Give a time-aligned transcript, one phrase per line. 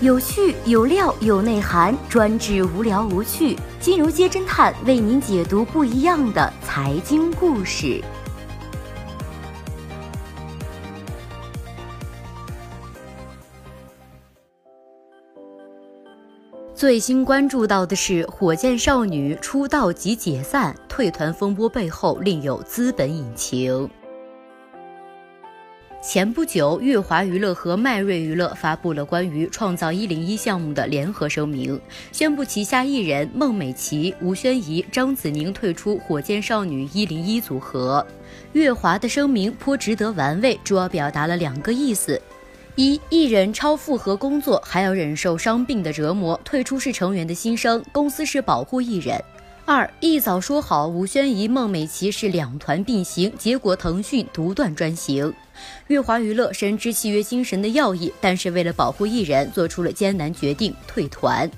[0.00, 3.58] 有趣有料有内涵，专治无聊无趣。
[3.80, 8.00] 金融街侦探为您解读不一样的财经故事。
[16.76, 23.90] 最新关注到的是火箭少女出道即解散，退团风波背后另有资本隐情。
[26.00, 31.78] 前不久，乐华娱乐和迈瑞娱乐发布了关于创造一零一项目的联合声明，
[32.12, 38.06] 宣布旗下艺人孟美岐、吴宣仪、张子宁退出火箭少女一零一组合。
[38.52, 42.20] 乐华的声明颇值得玩味，主要表达了两个意思。
[42.76, 49.20] 一艺人超负荷工作，还要忍受伤病的折磨，退出是成员的心声，公司是保护艺人。
[49.70, 55.30] 二一早说好吴宣仪、孟美岐是两团并行，结果腾讯独断专行。
[55.88, 61.50] 乐华娱乐深知契约精神的要义，但是为了保护艺人，做出了艰难决定退团。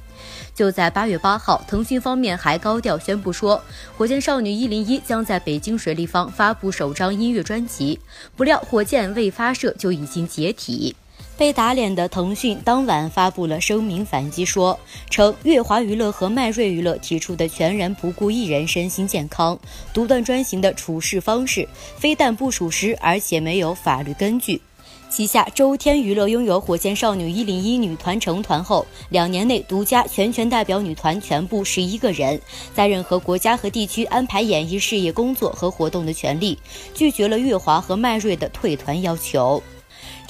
[0.52, 3.62] 就在八月八号，腾讯方面还高调宣布说，
[3.96, 8.00] 火箭少女一零一将在北京水立方发布首张音乐专辑。
[8.34, 10.96] 不料火箭未发射就已经解体。
[11.40, 19.58] 被打脸的腾讯当晚发布了声明反击，说称乐华娱乐和迈瑞娱乐提出的全然不顾艺人身心健康、
[19.94, 24.60] 独断专行的处事方式，非但不属实，而且没有法律根据。
[25.08, 32.38] 旗下周天娱乐拥有火箭少女一零一女团成团后，两年内独家全权代表女团全部十一个人，
[32.74, 36.58] 在任何国家和地区安排演艺事业工作和活动的权利，
[36.92, 39.62] 拒绝了乐华和迈瑞的退团要求。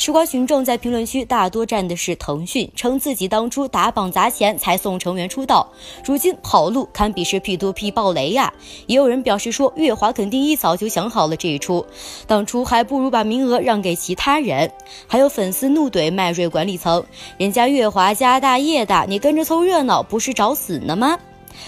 [0.01, 5.71] 吃瓜群众在评论区大多站的是腾讯，称自己当初打榜砸钱才送成员出道，
[6.07, 8.51] 如今跑路堪比是 P2P 爆雷呀。
[8.87, 11.85] 也有人表示说，乐华肯定一早就想好了这一出，
[12.27, 14.73] 当初还不如把名额让给其他人。
[15.07, 17.05] 还有粉丝怒怼迈瑞管理层，
[17.37, 21.19] 人家乐华家大业大，你跟着凑热闹不是找死呢吗？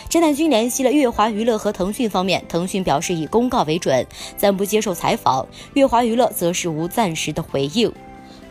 [0.08, 4.06] 侦探君联系了乐华娱乐和腾讯方面，腾讯表示以公告为准，
[4.38, 7.92] 暂不接受采访；乐华娱乐则是无暂时的回应。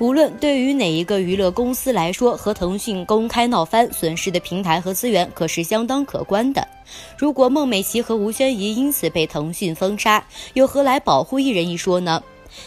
[0.02, 6.68] 无论对于哪一个娱乐公司来说，和腾讯公开闹翻，损失的平台和资源可是相当可观的。
[7.16, 10.26] 如果孟美岐和吴宣仪因此被腾讯封杀，
[10.56, 12.20] 又何来保护艺人一说呢？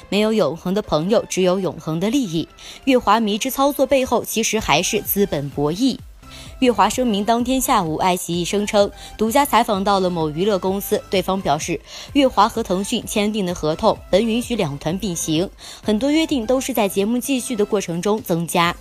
[0.08, 2.48] 没有永恒的朋友，只有永恒的利益。
[2.84, 5.98] 月华迷之操作背后，其实还是资本博弈。
[6.60, 11.80] 乐华声明当天下午，爱奇艺声称独家采访到了某娱乐公司，对方表示，
[12.12, 15.48] 乐华和腾讯签订的合同本允许两团并行，
[15.82, 18.74] 很多约定都是在节目继续的过程中增加。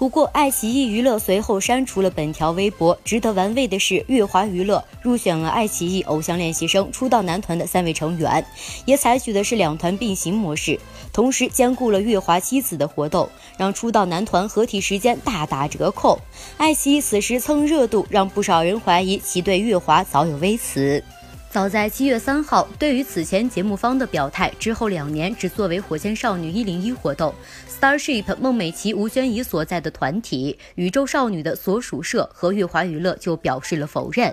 [0.00, 2.98] 不过，爱奇艺娱乐随后删除了本条微博。
[3.04, 8.42] 值得玩味的是，乐华娱乐入选了爱奇艺偶像练习生出道男团的三位成员，
[8.86, 10.80] 也采取的是两团并行模式，
[11.12, 13.28] 同时兼顾了乐华妻子的活动，
[13.58, 16.18] 让出道男团合体时间大打折扣。
[16.56, 21.04] 爱奇艺此时蹭热度，让不少人怀疑其对乐华早有微词。
[21.50, 27.34] 早在七月三号，对于此前节目方的表态，之后两年只作为火箭少女一零一活动
[27.68, 34.32] ，Starship 孟美岐、吴宣仪所在的团体宇宙少女的所属社和月华娱乐就表示了否认。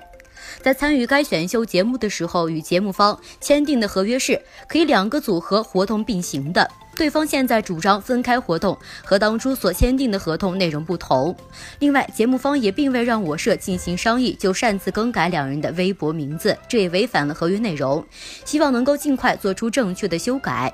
[0.61, 4.39] 在参与该选秀节目的时候，与节目方签订的合约是
[4.69, 6.69] 可以两个组合活动并行的。
[6.97, 11.35] 对方现在主张分开活动，和当初所签订的合同内容不同。
[11.77, 18.03] 另外，节目方也并未让我社进行商议，就擅自更改两人的微博名字，这也违反了合约内容。
[18.43, 20.73] 希望能够尽快做出正确的修改。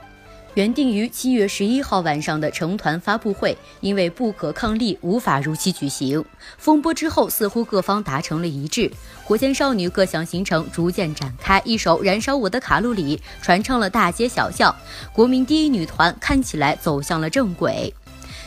[0.56, 6.24] 原定于七月十一号晚上的成团发布会，因为不可抗力无法如期举行。
[6.60, 8.92] 风波之后，似乎各方达成了一致，
[9.34, 14.76] 火箭少女各项行程逐渐展开，一首《燃烧我的卡路里》传唱了大街小巷，
[15.12, 17.92] 国民第一女团看起来走向了正轨。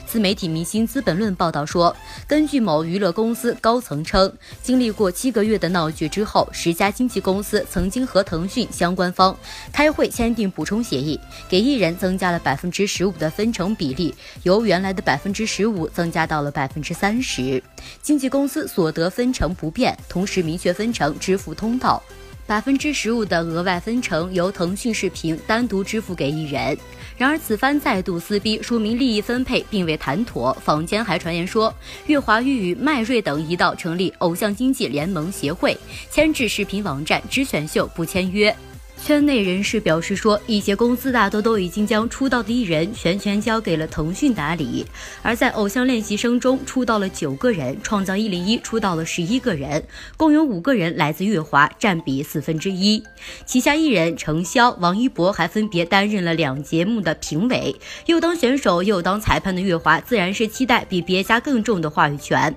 [0.07, 1.95] 自媒体明星资本论报道说，
[2.27, 9.37] 根据某娱乐公司高层称，经历过七个月的闹剧之后，十家经纪公司曾经和腾讯相关方
[9.73, 11.19] 开会签订补充协议，
[11.49, 14.15] 给艺人增加了百分之十五的分成比例，
[14.45, 17.63] 由原来的百分之十五增加到了百分之三十，
[18.01, 22.03] 经纪公司所得分成不变，同时明确分成支付通道。
[22.47, 26.79] 百分之十五的额外分成由腾讯视频单独支付给艺人。
[27.17, 30.57] 然而此番再度撕逼，说明利益分配并未谈妥。
[30.63, 31.75] 坊间还传言说，
[32.07, 35.77] 乐华欲与迈瑞等一道成立偶像经济联盟协会，
[36.11, 38.55] 牵制视频网站只选秀不签约。
[39.03, 44.85] 圈内人士表示说，一些公司大多都已经将出道的艺人全权交给了腾讯打理。
[45.23, 49.85] 而在偶像练习生中出道了九个人，创造一零一出道了十一个人，
[50.17, 53.01] 共有五个人来自乐华，占比四分之一。
[53.45, 57.77] 旗下艺人程潇、王一博还分别担任了两节目的评委，
[58.07, 62.53] 又当选手又当裁判的乐华，自然是期待比别家更重的话语权。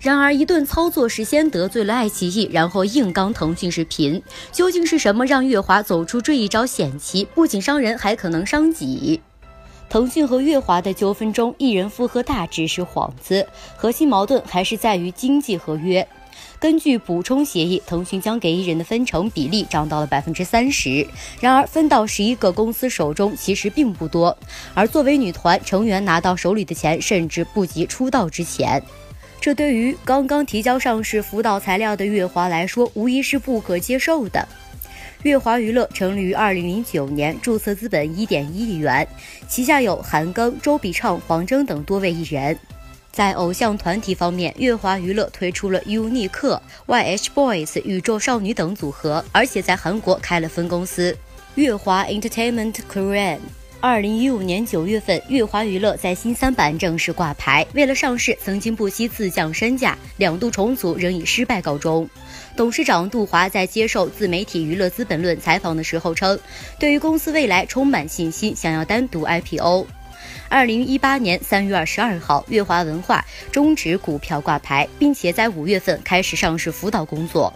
[0.00, 4.22] 然而，一顿操作是先得罪了爱奇艺，然后硬刚腾讯视频，
[4.52, 7.26] 究竟是什么让乐华走出这一招险棋？
[7.34, 9.20] 不仅伤人，还可能伤己。
[9.88, 16.06] 腾讯和乐华的纠纷中，艺人复合大只是幌子，核心矛盾还是在于经济合约。
[16.60, 21.06] 根据补充协议，腾讯将给艺人的分成比例涨到了百分之三十，
[21.40, 24.36] 然而分到十一个公司手中其实并不多，
[24.74, 28.80] 而作为女团成员拿到手里的钱甚至不及出道之前。
[29.40, 34.46] 这对于刚刚提交上市辅导材料的乐华来说，无疑是不可接受的。
[35.22, 39.06] 乐华娱乐成立于二零零九年，注册资本一点一亿元，
[39.48, 42.58] 旗下有韩庚、周笔畅、黄峥等多位艺人。
[43.10, 51.16] 在偶像团体方面，乐华娱乐推出了 UNIQ、YH Boys、宇宙少女等组合，而且在韩国开了分公司——
[51.56, 53.38] 乐华 Entertainment Korean。
[53.80, 57.64] 二零一五年九月份，乐华娱乐在新三板正式挂牌。
[57.74, 62.08] 为了上市，曾经不惜自降身价，两度重组仍以失败告终。
[62.56, 66.36] 董事长杜华在接受自媒体娱乐资本论采访的时候称，
[66.80, 69.86] 对于公司未来充满信心，想要单独 IPO。
[70.48, 77.54] 二零一八年三月二十二号，乐华文化终止股票挂牌，并且在五月份开始上市辅导工作。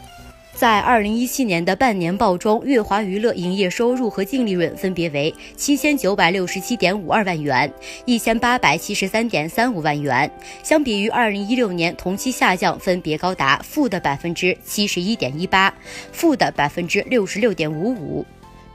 [0.54, 7.72] 在二零一七年的半年报中，乐华娱乐营业收入和净利润分别为七千九百六十七点五二万元、
[8.04, 10.30] 一千八百七十三点三五万元，
[10.62, 15.72] 相比于二零一六年同期下降分别高达负的百分之七十一点一八、
[16.12, 18.24] 负的百分之六十六点五五，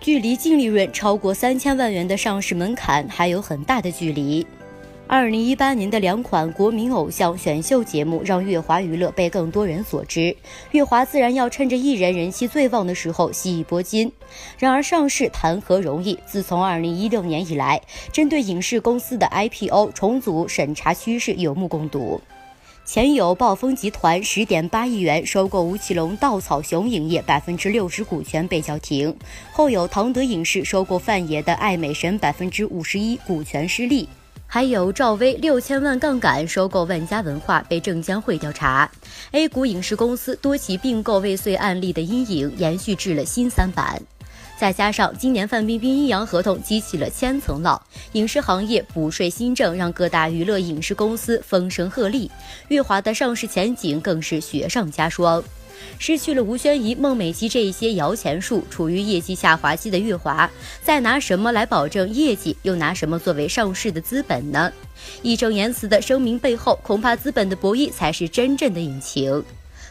[0.02, 4.46] 距离净利润超过三千万元的上市门槛还有很大的距离。
[5.10, 10.36] 二零一八年的两款国民偶像选秀节目让乐华娱乐被更多人所知，
[10.72, 14.12] 乐华自然要趁着艺人人气最旺的时候吸一波金。
[14.58, 16.20] 然而上市谈何容易？
[16.26, 17.82] 自从二零一六年以来，
[18.12, 22.20] 针对影视公司的 IPO 重组审查趋势有目共睹。
[22.84, 29.16] 前有暴风集团十点八亿元收购吴奇隆稻草熊影业百分之六十股权被叫停，
[29.54, 34.10] 后有唐德影视收购范爷的爱美神百分之五十一股权失利。
[34.50, 38.90] 还有赵薇六千万杠杆收购万家文化被证监会调查
[39.32, 44.02] ，A 股影视公司多起并购未遂案例的阴影延续至了新三板，
[44.58, 47.80] 再加上今年范冰冰阴阳合同激起了千层浪，
[48.14, 52.30] 影视行业补税新政让各大娱乐影视公司风声鹤唳，
[52.70, 55.44] 乐华的上市前景更是雪上加霜。
[56.00, 60.50] 失去了吴宣仪、孟美岐这一些摇钱树，处于业绩下滑期的乐华，
[60.82, 62.56] 再拿什么来保证业绩？
[62.64, 64.72] 又拿什么作为上市的资本呢？
[65.22, 69.44] 义正言辞的声明背后，恐怕资本的博弈才是真正的引擎。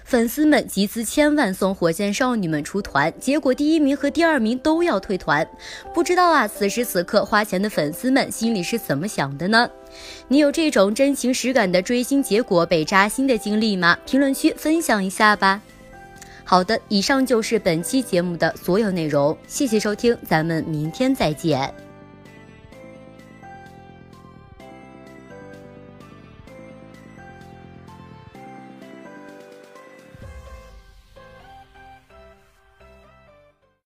[0.05, 5.45] 粉丝们集资千万送火箭少女们出团，结果第一名和第二名都要退团。
[5.93, 9.69] 不知道啊，此时此刻花钱的粉丝们心里是怎么想的呢？
[10.29, 13.99] 你有这种真情实感的追星，结果被扎心的经历吗？
[14.07, 15.61] 评论区分享一下吧。
[16.49, 21.86] 好的，以上就是本期节目的所有内容，谢谢收听，咱们明天再见。